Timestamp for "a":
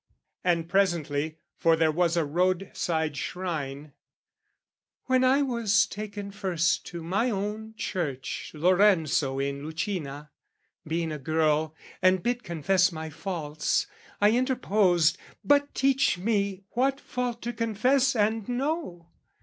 2.17-2.25, 11.11-11.19